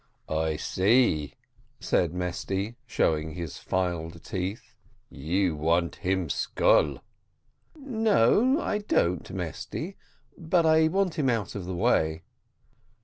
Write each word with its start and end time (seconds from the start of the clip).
"I 0.27 0.55
see," 0.55 1.35
said 1.79 2.11
Mesty, 2.11 2.75
showing 2.87 3.35
his 3.35 3.59
filed 3.59 4.23
teeth, 4.23 4.73
"you 5.11 5.55
want 5.55 5.97
him 5.97 6.27
skull." 6.27 7.03
"No, 7.75 8.59
I 8.59 8.79
don't, 8.79 9.29
Mesty; 9.31 9.97
but 10.35 10.65
I 10.65 10.87
want 10.87 11.19
him 11.19 11.29
out 11.29 11.53
of 11.53 11.65
the 11.67 11.75
way." 11.75 12.23